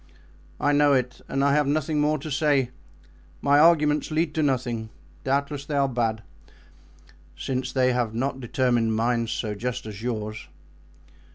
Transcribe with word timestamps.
"I 0.59 0.71
know 0.71 0.93
it 0.93 1.21
and 1.29 1.43
I 1.43 1.53
have 1.53 1.67
nothing 1.67 1.99
more 2.01 2.17
to 2.17 2.31
say; 2.31 2.71
my 3.39 3.59
arguments 3.59 4.09
lead 4.09 4.33
to 4.33 4.41
nothing; 4.41 4.89
doubtless 5.23 5.63
they 5.63 5.75
are 5.75 5.87
bad, 5.87 6.23
since 7.37 7.71
they 7.71 7.93
have 7.93 8.11
not 8.15 8.39
determined 8.39 8.95
minds 8.95 9.31
so 9.31 9.53
just 9.53 9.85
as 9.85 10.01
yours." 10.01 10.47